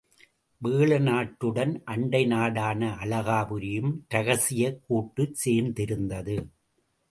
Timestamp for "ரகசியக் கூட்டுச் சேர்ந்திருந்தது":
4.09-6.37